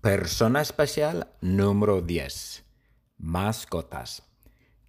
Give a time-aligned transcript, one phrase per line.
[0.00, 2.64] Persona especial número 10.
[3.18, 4.22] Mascotas.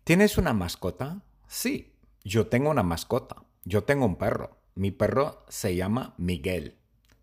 [0.04, 1.24] ¿Tienes una mascota?
[1.48, 3.38] Sí, yo tengo una mascota.
[3.66, 4.60] Yo tengo un perro.
[4.76, 6.78] Mi perro se llama Miguel.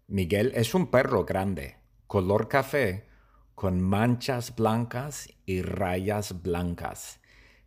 [0.08, 1.76] Miguel es un perro grande,
[2.08, 3.06] color café,
[3.54, 7.20] con manchas blancas y rayas blancas.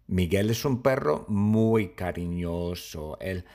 [0.08, 3.18] Miguel es un perro muy cariñoso.
[3.22, 3.46] Él,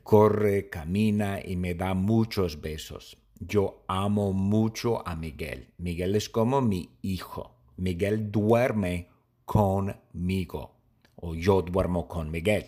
[0.02, 3.19] corre, camina y me da muchos besos.
[3.40, 5.72] Yo amo mucho a Miguel.
[5.78, 7.56] Miguel es como mi hijo.
[7.78, 9.08] Miguel duerme
[9.46, 10.76] conmigo
[11.16, 12.66] o yo duermo con Miguel.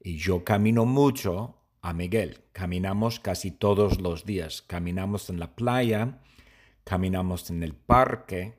[0.00, 2.40] Y yo camino mucho a Miguel.
[2.50, 4.62] Caminamos casi todos los días.
[4.62, 6.18] Caminamos en la playa,
[6.82, 8.58] caminamos en el parque,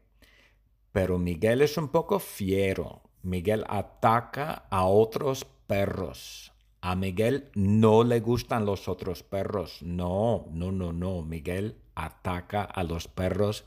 [0.94, 3.02] pero Miguel es un poco fiero.
[3.24, 6.55] Miguel ataca a otros perros.
[6.86, 9.82] A Miguel no le gustan los otros perros.
[9.82, 11.24] No, no, no, no.
[11.24, 13.66] Miguel ataca a los perros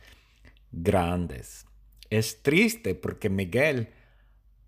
[0.71, 1.67] grandes.
[2.11, 3.89] Es triste porque Miguel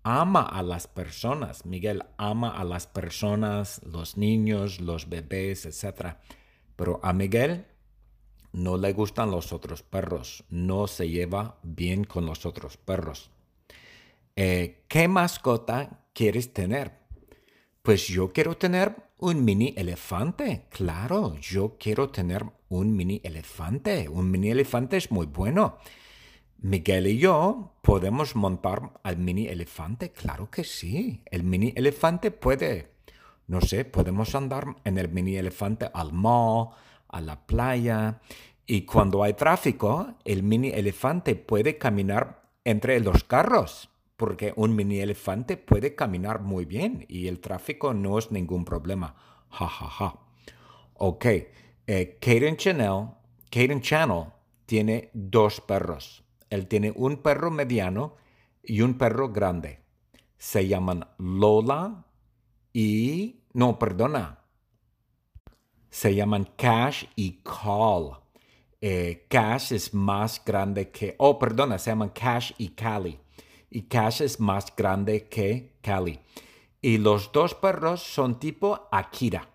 [0.03, 1.65] ama a las personas.
[1.65, 6.17] Miguel ama a las personas, los niños, los bebés, etc.
[6.75, 7.67] Pero a Miguel
[8.51, 10.43] no le gustan los otros perros.
[10.49, 13.31] No se lleva bien con los otros perros.
[14.35, 17.00] Eh, ¿Qué mascota quieres tener?
[17.81, 20.67] Pues yo quiero tener un mini elefante.
[20.69, 24.07] Claro, yo quiero tener un mini elefante.
[24.07, 25.77] Un mini elefante es muy bueno.
[26.59, 30.11] Miguel y yo podemos montar al mini elefante.
[30.11, 31.23] Claro que sí.
[31.25, 32.91] El mini elefante puede,
[33.47, 36.75] no sé, podemos andar en el mini elefante al mall,
[37.07, 38.21] a la playa.
[38.67, 43.89] Y cuando hay tráfico, el mini elefante puede caminar entre los carros
[44.21, 49.15] porque un mini elefante puede caminar muy bien y el tráfico no es ningún problema.
[49.49, 50.19] Ja, ja, ja.
[50.93, 51.25] Ok,
[51.87, 52.19] eh,
[52.55, 53.07] Channel,
[53.49, 54.25] Channel
[54.67, 56.23] tiene dos perros.
[56.51, 58.15] Él tiene un perro mediano
[58.61, 59.79] y un perro grande.
[60.37, 62.05] Se llaman Lola
[62.71, 63.41] y...
[63.53, 64.37] No, perdona.
[65.89, 68.19] Se llaman Cash y Call.
[68.81, 71.15] Eh, Cash es más grande que...
[71.17, 73.19] Oh, perdona, se llaman Cash y Cali
[73.71, 76.19] y Cash es más grande que Cali.
[76.81, 79.47] Y los dos perros son tipo Akira.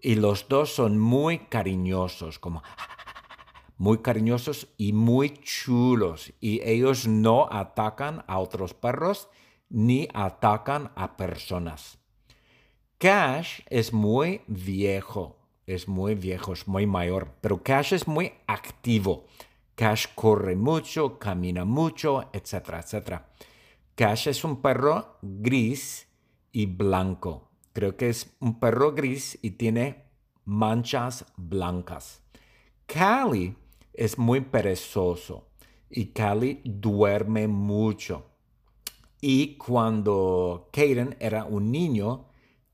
[0.00, 2.62] Y los dos son muy cariñosos, como
[3.78, 6.34] muy cariñosos y muy chulos.
[6.38, 9.28] Y ellos no atacan a otros perros
[9.70, 11.98] ni atacan a personas.
[12.98, 19.26] Cash es muy viejo, es muy viejo, es muy mayor, pero Cash es muy activo.
[19.76, 23.28] Cash corre mucho, camina mucho, etcétera, etcétera.
[23.94, 26.08] Cash es un perro gris
[26.50, 27.50] y blanco.
[27.74, 30.06] Creo que es un perro gris y tiene
[30.46, 32.22] manchas blancas.
[32.86, 33.54] Cali
[33.92, 35.48] es muy perezoso
[35.90, 38.30] y Cali duerme mucho.
[39.20, 42.28] Y cuando Kaden era un niño,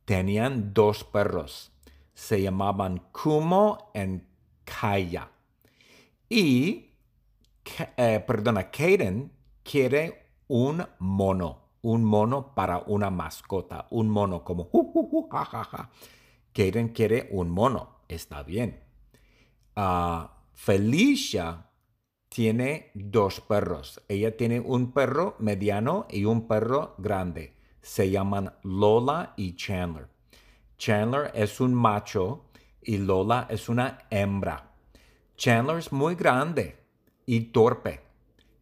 [0.05, 1.73] tenían dos perros.
[2.15, 4.21] Se llamaban Kumo y
[4.65, 5.33] Kaya.
[6.29, 6.92] Y
[7.97, 9.31] eh, perdona, Kaden
[9.63, 15.29] quiere un mono, un mono para una mascota, un mono como uh,
[16.53, 18.81] Kaden quiere un mono, está bien.
[19.75, 21.71] Ah, Felicia
[22.29, 24.03] tiene dos perros.
[24.09, 27.57] Ella tiene un perro mediano y un perro grande.
[27.81, 30.09] Se llaman Lola y Chandler.
[30.79, 32.45] Chandler es un macho
[32.83, 34.73] y Lola es una hembra.
[35.37, 36.82] Chandler es muy grande
[37.27, 38.01] y torpe.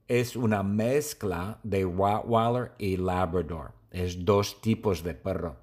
[0.08, 3.72] Es una mezcla de Rottweiler y Labrador.
[3.90, 5.56] Es dos tipos de perro.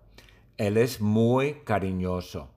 [0.58, 2.50] Él es muy cariñoso.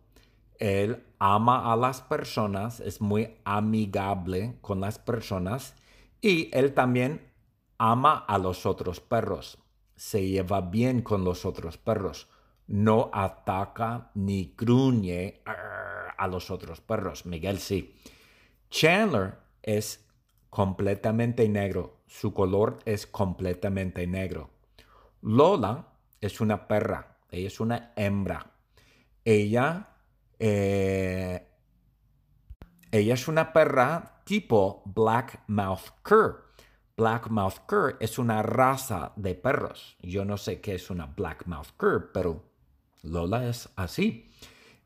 [0.58, 5.74] Él ama a las personas, es muy amigable con las personas
[6.20, 7.30] y él también
[7.78, 9.58] ama a los otros perros.
[9.96, 12.28] Se lleva bien con los otros perros.
[12.66, 15.42] No ataca ni gruñe
[16.16, 17.26] a los otros perros.
[17.26, 17.96] Miguel sí.
[18.70, 20.06] Chandler es
[20.50, 22.02] completamente negro.
[22.06, 24.50] Su color es completamente negro.
[25.22, 27.18] Lola es una perra.
[27.30, 28.52] Ella es una hembra.
[29.24, 29.96] Ella,
[30.38, 31.46] eh,
[32.90, 36.50] ella es una perra tipo Black Mouth Cur.
[36.96, 39.96] Black Mouth Cur es una raza de perros.
[40.02, 42.44] Yo no sé qué es una Black Mouth Cur, pero
[43.02, 44.30] Lola es así.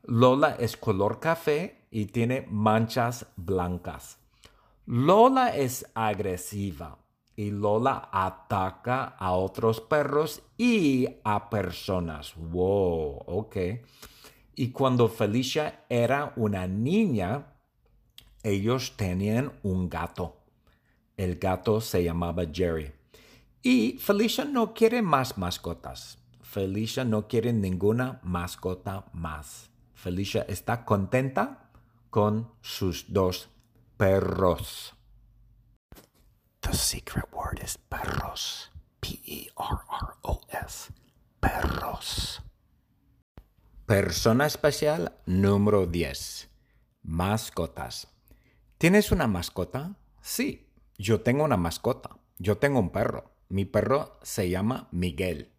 [0.03, 4.19] Lola es color café y tiene manchas blancas.
[4.87, 6.99] Lola es agresiva
[7.35, 12.35] y Lola ataca a otros perros y a personas.
[12.35, 13.57] Wow, ok.
[14.55, 17.55] Y cuando Felicia era una niña,
[18.43, 20.37] ellos tenían un gato.
[21.17, 22.91] El gato se llamaba Jerry.
[23.63, 26.19] Y Felicia no quiere más mascotas.
[26.41, 29.71] Felicia no quiere ninguna mascota más.
[29.95, 31.71] Felicia está contenta
[32.11, 33.49] con sus dos
[33.97, 34.93] perros.
[36.61, 38.69] The secret word is perros.
[38.99, 40.91] P-E-R-R-O-S.
[41.39, 42.41] Perros.
[43.85, 46.49] Persona especial número 10.
[47.03, 48.07] Mascotas.
[48.77, 49.95] ¿Tienes una mascota?
[50.21, 52.17] Sí, yo tengo una mascota.
[52.37, 53.31] Yo tengo un perro.
[53.47, 55.53] Mi perro se llama Miguel.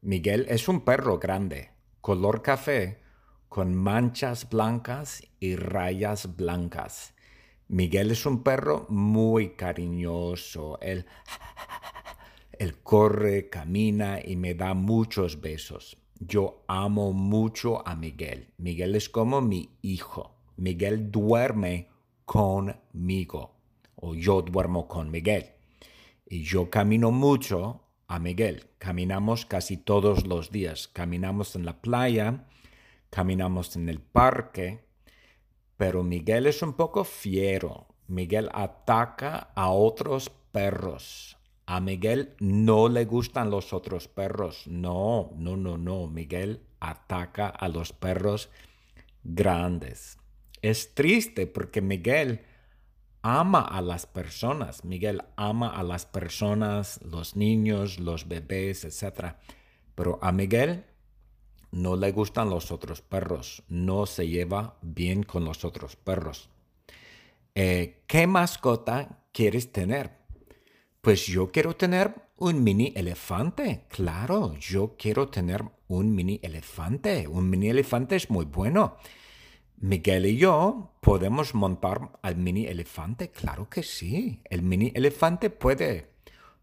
[0.00, 3.02] Miguel es un perro grande, color café,
[3.48, 7.14] con manchas blancas y rayas blancas.
[7.72, 10.78] Miguel es un perro muy cariñoso.
[10.82, 11.06] Él,
[12.58, 15.96] él corre, camina y me da muchos besos.
[16.20, 18.52] Yo amo mucho a Miguel.
[18.58, 20.34] Miguel es como mi hijo.
[20.58, 21.88] Miguel duerme
[22.26, 23.54] conmigo
[23.96, 25.46] o yo duermo con Miguel.
[26.26, 28.66] Y yo camino mucho a Miguel.
[28.76, 30.88] Caminamos casi todos los días.
[30.88, 32.44] Caminamos en la playa,
[33.08, 34.84] caminamos en el parque,
[35.82, 37.88] pero Miguel es un poco fiero.
[38.06, 41.36] Miguel ataca a otros perros.
[41.66, 44.68] A Miguel no le gustan los otros perros.
[44.68, 46.06] No, no, no, no.
[46.06, 48.48] Miguel ataca a los perros
[49.24, 50.18] grandes.
[50.60, 52.42] Es triste porque Miguel
[53.22, 54.84] ama a las personas.
[54.84, 59.34] Miguel ama a las personas, los niños, los bebés, etc.
[59.96, 60.84] Pero a Miguel
[61.72, 66.48] no le gustan los otros perros, no se lleva bien con los otros perros.
[67.54, 70.12] Eh, ¿Qué mascota quieres tener?
[71.00, 77.28] Pues yo quiero tener un mini elefante, claro, yo quiero tener un mini elefante.
[77.28, 78.96] Un mini elefante es muy bueno.
[79.78, 84.40] Miguel y yo podemos montar al mini elefante, claro que sí.
[84.48, 86.12] El mini elefante puede,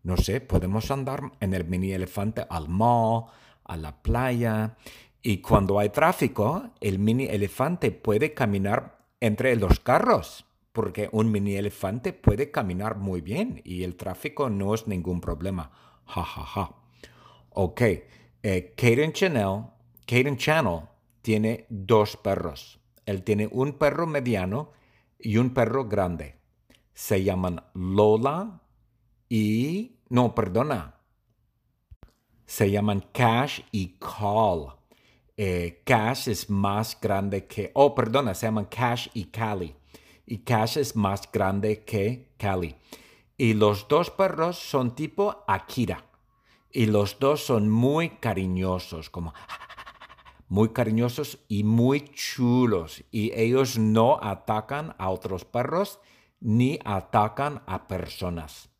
[0.03, 3.25] no sé, podemos andar en el mini elefante al mall,
[3.69, 4.75] a la playa.
[5.21, 11.55] Y cuando hay tráfico, el mini elefante puede caminar entre los carros, porque un mini
[11.55, 15.71] elefante puede caminar muy bien y el tráfico no es ningún problema.
[16.05, 16.75] Ja, ja, ja.
[17.51, 17.81] Ok,
[18.43, 18.73] eh,
[19.13, 19.63] Channel,
[20.05, 20.81] Caden Channel
[21.21, 22.79] tiene dos perros
[23.09, 24.71] él tiene un perro mediano
[25.17, 26.35] y un perro grande.
[26.93, 28.61] Se llaman Lola
[29.27, 29.95] y...
[30.09, 30.98] No, perdona.
[32.49, 34.73] Se llaman Cash y Call.
[35.37, 37.69] Eh, Cash es más grande que...
[37.75, 39.75] Oh, perdona, se llaman Cash y Cali.
[40.25, 42.75] Y Cash es más grande que Cali.
[43.37, 46.03] Y los dos perros son tipo Akira.
[46.71, 49.31] Y los dos son muy cariñosos, como
[50.47, 53.03] muy cariñosos y muy chulos.
[53.11, 55.99] Y ellos no atacan a otros perros
[56.39, 58.71] ni atacan a personas.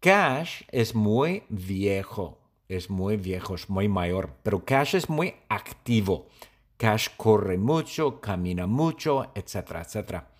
[0.00, 2.39] Cash es muy viejo,
[2.70, 6.28] es muy viejo, es muy mayor, pero Cash es muy activo.
[6.76, 10.30] Cash corre mucho, camina mucho, etcétera, etcétera.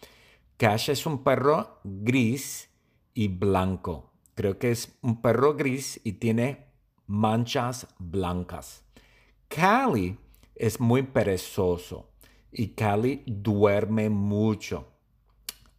[0.57, 2.71] Cash es un perro gris
[3.15, 4.13] y blanco.
[4.37, 6.67] Creo que es un perro gris y tiene
[7.07, 8.85] manchas blancas.
[9.49, 10.17] Cali
[10.55, 12.11] es muy perezoso
[12.53, 14.87] y Cali duerme mucho.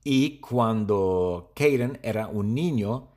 [0.04, 3.08] Y cuando Kaden era un niño,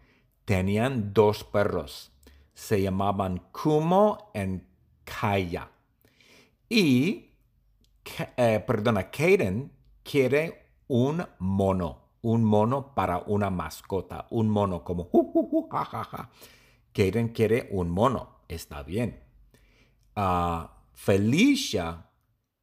[0.44, 2.13] tenían dos perros.
[2.54, 4.62] Se llamaban Kumo y
[5.04, 5.70] Kaya.
[6.68, 7.30] Y,
[8.36, 9.70] eh, perdona, Kaden
[10.02, 15.10] quiere un mono, un mono para una mascota, un mono como
[16.92, 19.20] Kaden quiere un mono, está bien.
[20.16, 22.10] Ah, Felicia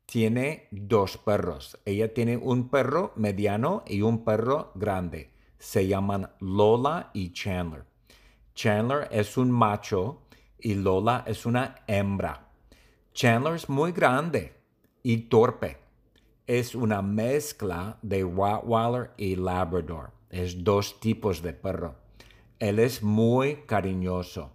[0.05, 1.77] tiene dos perros.
[1.85, 5.33] Ella tiene un perro mediano y un perro grande.
[5.57, 7.90] Se llaman Lola y Chandler.
[8.61, 10.21] Chandler es un macho
[10.59, 12.51] y Lola es una hembra.
[13.11, 14.53] Chandler es muy grande
[15.01, 15.79] y torpe.
[16.45, 20.11] Es una mezcla de Rottweiler y Labrador.
[20.29, 21.95] Es dos tipos de perro.
[22.59, 24.51] Él es muy cariñoso.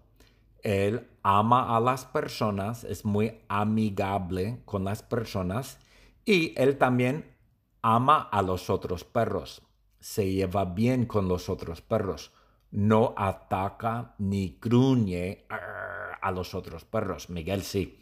[0.63, 5.81] Él ama a las personas, es muy amigable con las personas
[6.25, 7.35] y él también
[7.83, 9.63] ama a los otros perros.
[9.99, 12.31] Se lleva bien con los otros perros.
[12.77, 17.31] No ataca ni gruñe a los otros perros.
[17.31, 17.99] Miguel sí.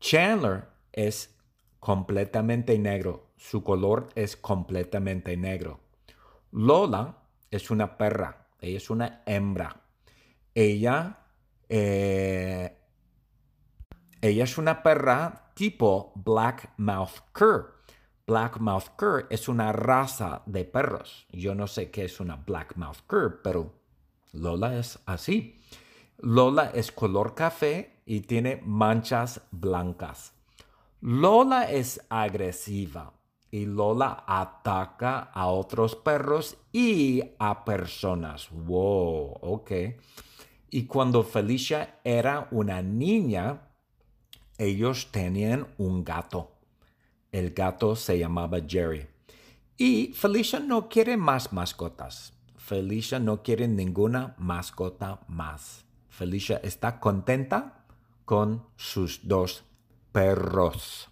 [0.00, 1.34] Chandler es
[1.80, 3.30] completamente negro.
[3.36, 5.80] Su color es completamente negro.
[6.50, 7.16] Lola
[7.50, 8.48] es una perra.
[8.60, 9.80] Ella es una hembra.
[10.54, 11.18] Ella
[11.68, 12.76] eh,
[14.20, 17.82] ella es una perra tipo Black Mouth Cur.
[18.24, 21.26] Blackmouth Cur es una raza de perros.
[21.32, 23.81] Yo no sé qué es una Blackmouth Cur, pero
[24.32, 25.60] Lola es así.
[26.18, 30.32] Lola es color café y tiene manchas blancas.
[31.00, 33.12] Lola es agresiva
[33.50, 38.48] y Lola ataca a otros perros y a personas.
[38.50, 39.72] Wow, ok.
[40.70, 43.68] Y cuando Felicia era una niña,
[44.56, 46.52] ellos tenían un gato.
[47.30, 49.06] El gato se llamaba Jerry.
[49.76, 52.32] Y Felicia no quiere más mascotas.
[52.72, 55.84] Felicia no quiere ninguna mascota más.
[56.08, 57.84] Felicia está contenta
[58.24, 59.64] con sus dos
[60.10, 61.11] perros.